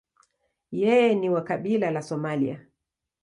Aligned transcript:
Yeye 0.71 1.15
ni 1.15 1.29
wa 1.29 1.43
kabila 1.43 1.91
la 1.91 2.01
Somalia. 2.01 2.65